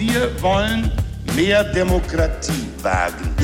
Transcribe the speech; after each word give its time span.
Wir 0.00 0.30
wollen 0.40 0.90
mehr 1.36 1.62
Demokratie 1.62 2.68
wagen. 2.80 3.34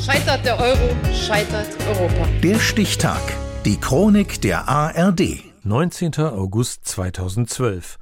Scheitert 0.00 0.46
der 0.46 0.60
Euro, 0.60 0.96
scheitert 1.12 1.66
Europa. 1.88 2.28
Der 2.40 2.60
Stichtag. 2.60 3.20
Die 3.64 3.76
Chronik 3.80 4.40
der 4.42 4.68
ARD. 4.68 5.42
19. 5.64 6.14
August 6.18 6.84
2012. 6.84 7.98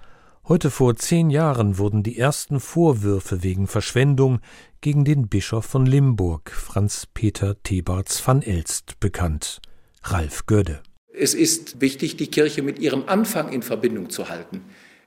Heute 0.47 0.71
vor 0.71 0.95
zehn 0.95 1.31
Jahren 1.31 1.79
wurden 1.79 2.03
die 2.03 2.19
ersten 2.19 2.61
Vorwürfe 2.61 3.43
wegen 3.43 3.67
Verschwendung 3.67 4.41
gegen 4.83 5.07
den 5.07 5.29
Bischof 5.29 5.65
von 5.65 5.87
Limburg, 5.87 6.51
Franz 6.51 7.07
Peter 7.15 7.57
Thebarts 7.63 8.29
van 8.29 8.43
Elst, 8.43 9.01
bekannt. 9.01 9.63
Ralf 10.03 10.45
Gödde. 10.45 10.83
Es 11.15 11.33
ist 11.33 11.81
wichtig, 11.81 12.19
die 12.19 12.27
Kirche 12.27 12.61
mit 12.61 12.79
ihrem 12.79 13.05
Anfang 13.07 13.51
in 13.51 13.63
Verbindung 13.63 14.11
zu 14.11 14.29
halten. 14.29 14.61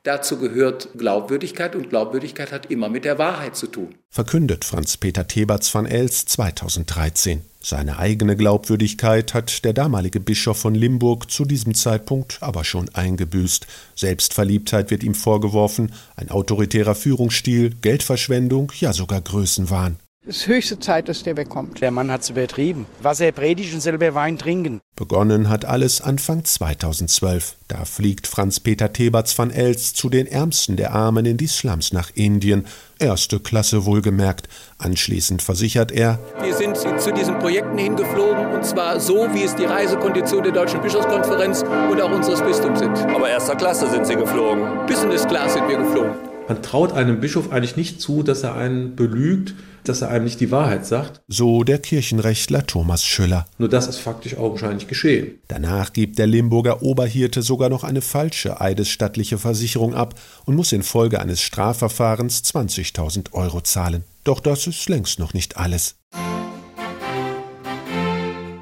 Dazu 0.08 0.38
gehört 0.38 0.88
Glaubwürdigkeit 0.98 1.76
und 1.76 1.90
Glaubwürdigkeit 1.90 2.54
hat 2.54 2.72
immer 2.72 2.88
mit 2.88 3.04
der 3.04 3.18
Wahrheit 3.18 3.58
zu 3.58 3.68
tun. 3.68 3.94
Verkündet 4.10 4.64
Franz-Peter 4.64 5.28
Theberts 5.28 5.76
van 5.76 5.86
Els 5.86 6.24
2013. 6.24 7.42
Seine 7.60 8.00
eigene 8.00 8.38
Glaubwürdigkeit 8.38 9.34
hat 9.34 9.66
der 9.66 9.74
damalige 9.74 10.22
Bischof 10.22 10.60
von 10.60 10.76
Limburg 10.76 11.30
zu 11.30 11.44
diesem 11.44 11.74
Zeitpunkt 11.74 12.38
aber 12.40 12.64
schon 12.64 12.88
eingebüßt. 12.88 13.68
Selbstverliebtheit 13.96 14.92
wird 14.92 15.04
ihm 15.04 15.14
vorgeworfen, 15.14 15.92
ein 16.16 16.32
autoritärer 16.32 16.96
Führungsstil, 16.96 17.76
Geldverschwendung, 17.82 18.72
ja 18.80 18.94
sogar 18.94 19.20
Größenwahn. 19.20 19.98
Es 20.30 20.40
ist 20.40 20.48
höchste 20.48 20.78
Zeit, 20.78 21.08
dass 21.08 21.24
der 21.24 21.38
wegkommt. 21.38 21.80
Der 21.80 21.90
Mann 21.90 22.12
hat 22.12 22.20
es 22.20 22.30
übertrieben. 22.30 22.86
Wasser 23.02 23.32
predigt 23.32 23.74
und 23.74 23.80
selber 23.80 24.14
Wein 24.14 24.38
trinken. 24.38 24.82
Begonnen 24.98 25.48
hat 25.48 25.64
alles 25.64 26.02
Anfang 26.02 26.44
2012. 26.44 27.56
Da 27.70 27.86
fliegt 27.86 28.28
Franz-Peter 28.28 28.92
Theberts 28.92 29.38
van 29.38 29.52
Els 29.52 29.94
zu 29.94 30.10
den 30.10 30.28
Ärmsten 30.28 30.76
der 30.76 30.94
Armen 30.94 31.26
in 31.26 31.38
die 31.38 31.48
Slums 31.48 31.94
nach 31.94 32.12
Indien. 32.14 32.66
Erste 33.00 33.40
Klasse 33.40 33.86
wohlgemerkt. 33.86 34.50
Anschließend 34.80 35.42
versichert 35.42 35.94
er: 35.94 36.20
Wir 36.42 36.54
sind 36.54 36.76
zu 36.76 37.14
diesen 37.14 37.40
Projekten 37.40 37.78
hingeflogen 37.78 38.48
und 38.48 38.66
zwar 38.66 39.00
so, 39.00 39.34
wie 39.34 39.44
es 39.44 39.56
die 39.56 39.66
Reisekondition 39.66 40.44
der 40.44 40.52
Deutschen 40.52 40.82
Bischofskonferenz 40.82 41.64
und 41.90 42.02
auch 42.02 42.12
unseres 42.12 42.42
Bistums 42.42 42.80
sind. 42.80 42.98
Aber 42.98 43.30
erster 43.30 43.56
Klasse 43.56 43.90
sind 43.90 44.06
Sie 44.06 44.16
geflogen. 44.16 44.86
Business 44.88 45.26
Class 45.26 45.54
sind 45.54 45.70
wir 45.70 45.78
geflogen. 45.78 46.27
Man 46.48 46.64
traut 46.64 46.94
einem 46.94 47.20
Bischof 47.20 47.52
eigentlich 47.52 47.76
nicht 47.76 48.00
zu, 48.00 48.24
dass 48.24 48.44
er 48.44 48.56
einen 48.56 48.96
belügt, 48.96 49.54
dass 49.84 50.02
er 50.02 50.10
einem 50.10 50.24
nicht 50.24 50.40
die 50.40 50.50
Wahrheit 50.50 50.86
sagt. 50.86 51.22
So 51.28 51.64
der 51.64 51.80
Kirchenrechtler 51.80 52.66
Thomas 52.66 53.04
Schüller. 53.04 53.46
Nur 53.58 53.68
das 53.68 53.88
ist 53.88 54.00
faktisch 54.00 54.38
augenscheinlich 54.38 54.88
geschehen. 54.88 55.40
Danach 55.50 55.92
gibt 55.92 56.18
der 56.20 56.28
Limburger 56.28 56.82
Oberhirte 56.82 57.42
sogar 57.42 57.70
noch 57.70 57.84
eine 57.84 58.02
falsche 58.02 58.62
eidesstattliche 58.62 59.38
Versicherung 59.38 59.94
ab 59.94 60.16
und 60.46 60.56
muss 60.56 60.72
infolge 60.72 61.20
eines 61.20 61.42
Strafverfahrens 61.42 62.44
20.000 62.44 63.34
Euro 63.34 63.60
zahlen. 63.62 64.04
Doch 64.24 64.40
das 64.40 64.68
ist 64.68 64.88
längst 64.88 65.20
noch 65.20 65.34
nicht 65.34 65.58
alles. 65.58 65.96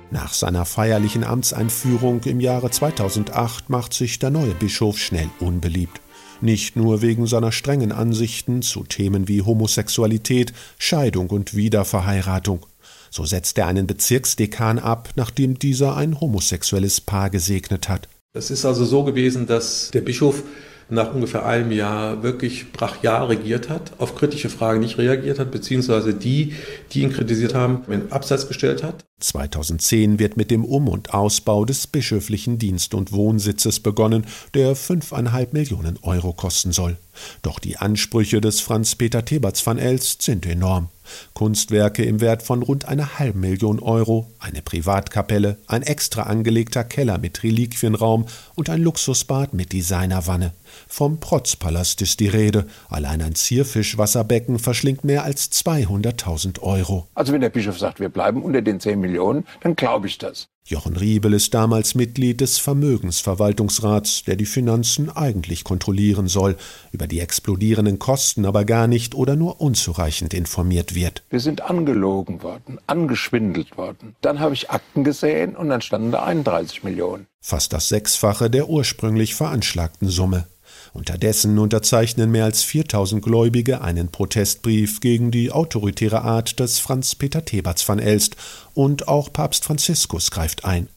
Nach 0.09 0.33
seiner 0.33 0.65
feierlichen 0.65 1.23
Amtseinführung 1.23 2.23
im 2.23 2.39
Jahre 2.39 2.71
2008 2.71 3.69
macht 3.69 3.93
sich 3.93 4.17
der 4.17 4.31
neue 4.31 4.55
Bischof 4.55 4.97
schnell 4.97 5.29
unbeliebt 5.39 6.01
nicht 6.41 6.75
nur 6.75 7.01
wegen 7.01 7.27
seiner 7.27 7.51
strengen 7.51 7.91
Ansichten 7.91 8.61
zu 8.61 8.83
Themen 8.83 9.27
wie 9.27 9.41
Homosexualität, 9.41 10.53
Scheidung 10.77 11.29
und 11.29 11.55
Wiederverheiratung. 11.55 12.65
So 13.09 13.25
setzt 13.25 13.57
er 13.57 13.67
einen 13.67 13.87
Bezirksdekan 13.87 14.79
ab, 14.79 15.09
nachdem 15.15 15.57
dieser 15.57 15.95
ein 15.95 16.19
homosexuelles 16.19 17.01
Paar 17.01 17.29
gesegnet 17.29 17.87
hat. 17.87 18.09
Es 18.33 18.51
ist 18.51 18.65
also 18.65 18.83
so 18.83 19.03
gewesen, 19.05 19.47
dass 19.47 19.91
der 19.91 20.01
Bischof 20.01 20.43
nach 20.89 21.13
ungefähr 21.13 21.45
einem 21.45 21.71
Jahr 21.71 22.23
wirklich 22.23 22.71
brachial 22.71 23.25
regiert 23.25 23.69
hat, 23.69 23.93
auf 23.97 24.15
kritische 24.15 24.49
Fragen 24.49 24.79
nicht 24.79 24.97
reagiert 24.97 25.39
hat, 25.39 25.51
beziehungsweise 25.51 26.13
die, 26.13 26.53
die 26.91 27.01
ihn 27.01 27.11
kritisiert 27.11 27.55
haben, 27.55 27.83
in 27.91 28.11
Abseits 28.11 28.47
gestellt 28.47 28.83
hat. 28.83 29.03
2010 29.19 30.19
wird 30.19 30.37
mit 30.37 30.51
dem 30.51 30.65
Um- 30.65 30.89
und 30.89 31.13
Ausbau 31.13 31.65
des 31.65 31.87
bischöflichen 31.87 32.59
Dienst- 32.59 32.93
und 32.93 33.11
Wohnsitzes 33.11 33.79
begonnen, 33.79 34.25
der 34.53 34.75
5,5 34.75 35.47
Millionen 35.53 35.97
Euro 36.01 36.33
kosten 36.33 36.71
soll. 36.71 36.97
Doch 37.41 37.59
die 37.59 37.77
Ansprüche 37.77 38.41
des 38.41 38.59
Franz-Peter 38.59 39.23
Theberts 39.23 39.65
van 39.65 39.77
Elst 39.77 40.21
sind 40.21 40.45
enorm. 40.45 40.89
Kunstwerke 41.33 42.03
im 42.03 42.21
Wert 42.21 42.43
von 42.43 42.61
rund 42.61 42.87
einer 42.87 43.19
halben 43.19 43.39
Million 43.39 43.79
Euro, 43.79 44.27
eine 44.39 44.61
Privatkapelle, 44.61 45.57
ein 45.67 45.81
extra 45.81 46.23
angelegter 46.23 46.83
Keller 46.83 47.17
mit 47.17 47.43
Reliquienraum 47.43 48.25
und 48.55 48.69
ein 48.69 48.81
Luxusbad 48.81 49.53
mit 49.53 49.73
Designerwanne. 49.73 50.53
Vom 50.87 51.19
Protzpalast 51.19 52.01
ist 52.01 52.19
die 52.19 52.27
Rede. 52.27 52.65
Allein 52.89 53.21
ein 53.21 53.35
Zierfischwasserbecken 53.35 54.59
verschlingt 54.59 55.03
mehr 55.03 55.23
als 55.23 55.51
200.000 55.51 56.61
Euro. 56.61 57.07
Also 57.13 57.33
wenn 57.33 57.41
der 57.41 57.49
Bischof 57.49 57.79
sagt, 57.79 57.99
wir 57.99 58.09
bleiben 58.09 58.41
unter 58.41 58.61
den 58.61 58.79
10 58.79 58.99
Millionen, 58.99 59.45
dann 59.61 59.75
glaube 59.75 60.07
ich 60.07 60.17
das. 60.17 60.47
Jochen 60.67 60.97
Riebel 60.97 61.33
ist 61.33 61.53
damals 61.53 61.93
Mitglied 61.93 62.41
des 62.41 62.57
Vermögensverwaltungsrats, 62.57 64.23
der 64.23 64.35
die 64.35 64.47
Finanzen 64.47 65.15
eigentlich 65.15 65.63
kontrollieren 65.63 66.27
soll, 66.27 66.57
über 66.91 67.05
die 67.05 67.19
explodierenden 67.19 67.99
Kosten 67.99 68.47
aber 68.47 68.65
gar 68.65 68.87
nicht 68.87 69.13
oder 69.13 69.35
nur 69.35 69.61
unzureichend 69.61 70.33
informiert 70.33 70.95
wird. 70.95 71.21
Wir 71.29 71.39
sind 71.39 71.61
angelogen 71.61 72.41
worden, 72.41 72.79
angeschwindelt 72.87 73.77
worden. 73.77 74.15
Dann 74.21 74.39
habe 74.39 74.55
ich 74.55 74.71
Akten 74.71 75.03
gesehen 75.03 75.55
und 75.55 75.69
dann 75.69 75.81
standen 75.81 76.11
da 76.11 76.23
31 76.23 76.83
Millionen. 76.83 77.27
Fast 77.41 77.71
das 77.71 77.87
Sechsfache 77.89 78.49
der 78.49 78.67
ursprünglich 78.67 79.35
veranschlagten 79.35 80.09
Summe. 80.09 80.47
Unterdessen 80.95 81.59
unterzeichnen 81.59 82.31
mehr 82.31 82.45
als 82.45 82.63
4000 82.63 83.23
Gläubige 83.23 83.81
einen 83.81 84.09
Protestbrief 84.09 85.01
gegen 85.01 85.29
die 85.29 85.51
autoritäre 85.51 86.21
Art 86.21 86.59
des 86.59 86.79
Franz 86.79 87.15
Peter 87.15 87.43
Theberts 87.43 87.87
van 87.87 87.99
Elst 87.99 88.37
und 88.73 89.07
auch 89.07 89.31
Papst 89.31 89.65
Franziskus 89.65 90.31
greift 90.31 90.65
ein. 90.65 90.87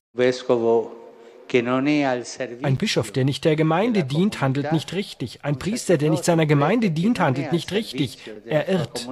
Ein 2.63 2.77
Bischof, 2.77 3.11
der 3.11 3.25
nicht 3.25 3.45
der 3.45 3.57
Gemeinde 3.57 4.05
dient, 4.05 4.41
handelt 4.41 4.73
nicht 4.73 4.93
richtig. 4.93 5.41
Ein 5.43 5.59
Priester, 5.59 5.99
der 5.99 6.11
nicht 6.11 6.25
seiner 6.25 6.47
Gemeinde 6.47 6.91
dient, 6.91 7.21
handelt 7.21 7.53
nicht 7.53 7.73
richtig. 7.73 8.19
Er 8.47 8.69
irrt. 8.69 9.09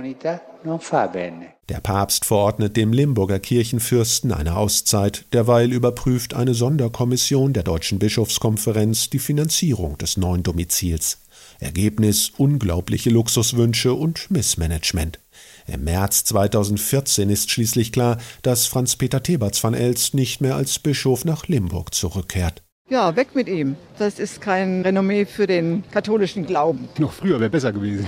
Der 1.69 1.81
Papst 1.81 2.25
verordnet 2.25 2.77
dem 2.77 2.93
Limburger 2.93 3.39
Kirchenfürsten 3.39 4.33
eine 4.33 4.57
Auszeit. 4.57 5.25
Derweil 5.33 5.73
überprüft 5.73 6.35
eine 6.35 6.55
Sonderkommission 6.55 7.53
der 7.53 7.63
Deutschen 7.63 7.99
Bischofskonferenz 7.99 9.11
die 9.11 9.19
Finanzierung 9.19 9.97
des 9.99 10.17
neuen 10.17 10.43
Domizils. 10.43 11.19
Ergebnis 11.61 12.33
unglaubliche 12.37 13.11
Luxuswünsche 13.11 13.95
und 13.95 14.31
Missmanagement. 14.31 15.19
Im 15.67 15.85
März 15.85 16.25
2014 16.25 17.29
ist 17.29 17.51
schließlich 17.51 17.93
klar, 17.93 18.19
dass 18.43 18.67
Franz-Peter 18.67 19.23
Theberts 19.23 19.63
van 19.63 19.75
Elst 19.75 20.15
nicht 20.15 20.41
mehr 20.41 20.57
als 20.57 20.79
Bischof 20.79 21.25
nach 21.25 21.49
Limburg 21.49 21.95
zurückkehrt. 21.95 22.63
Ja, 22.89 23.17
weg 23.17 23.35
mit 23.35 23.49
ihm. 23.49 23.75
Das 23.99 24.21
ist 24.21 24.41
kein 24.41 24.83
Renommee 24.83 25.27
für 25.27 25.49
den 25.49 25.83
katholischen 25.91 26.47
Glauben. 26.47 26.89
Noch 26.99 27.13
früher 27.13 27.41
wäre 27.41 27.51
besser 27.51 27.73
gewesen, 27.73 28.07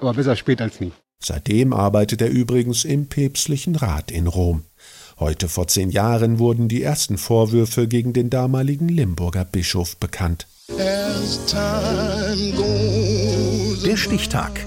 aber 0.00 0.12
besser 0.12 0.36
spät 0.36 0.60
als 0.60 0.80
nie. 0.80 0.92
Seitdem 1.22 1.72
arbeitet 1.72 2.20
er 2.20 2.28
übrigens 2.28 2.84
im 2.84 3.08
päpstlichen 3.08 3.74
Rat 3.74 4.10
in 4.10 4.26
Rom. 4.26 4.64
Heute 5.18 5.48
vor 5.48 5.66
zehn 5.66 5.90
Jahren 5.90 6.38
wurden 6.38 6.68
die 6.68 6.82
ersten 6.82 7.18
Vorwürfe 7.18 7.88
gegen 7.88 8.12
den 8.12 8.30
damaligen 8.30 8.88
Limburger 8.88 9.44
Bischof 9.44 9.96
bekannt. 9.96 10.46
Der 13.84 13.96
Stichtag. 13.96 14.66